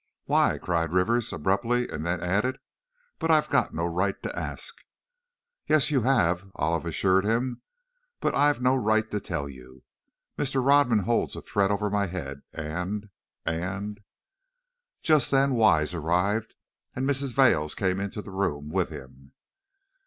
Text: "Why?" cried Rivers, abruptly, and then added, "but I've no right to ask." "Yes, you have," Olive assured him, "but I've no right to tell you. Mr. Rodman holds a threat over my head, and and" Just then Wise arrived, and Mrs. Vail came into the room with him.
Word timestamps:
"Why?" 0.25 0.57
cried 0.57 0.93
Rivers, 0.93 1.31
abruptly, 1.31 1.87
and 1.87 2.03
then 2.03 2.23
added, 2.23 2.57
"but 3.19 3.29
I've 3.29 3.53
no 3.71 3.85
right 3.85 4.15
to 4.23 4.35
ask." 4.35 4.73
"Yes, 5.67 5.91
you 5.91 6.01
have," 6.01 6.49
Olive 6.55 6.87
assured 6.87 7.23
him, 7.23 7.61
"but 8.19 8.33
I've 8.33 8.59
no 8.63 8.75
right 8.75 9.07
to 9.11 9.19
tell 9.19 9.47
you. 9.47 9.83
Mr. 10.39 10.65
Rodman 10.65 11.03
holds 11.05 11.35
a 11.35 11.41
threat 11.43 11.69
over 11.69 11.91
my 11.91 12.07
head, 12.07 12.41
and 12.51 13.11
and" 13.45 13.99
Just 15.03 15.29
then 15.29 15.53
Wise 15.53 15.93
arrived, 15.93 16.55
and 16.95 17.07
Mrs. 17.07 17.33
Vail 17.35 17.69
came 17.69 17.99
into 17.99 18.23
the 18.23 18.31
room 18.31 18.69
with 18.69 18.89
him. 18.89 19.33